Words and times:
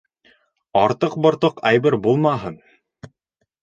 Артыҡ-бортоҡ 0.85 1.63
әйбер 1.73 2.01
булмаһын. 2.09 2.61